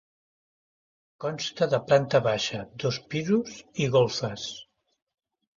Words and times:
Consta 1.25 1.67
de 1.75 1.79
planta 1.91 2.21
baixa, 2.29 2.63
dos 2.85 2.99
pisos 3.13 3.63
i 3.85 3.91
golfes. 3.99 4.51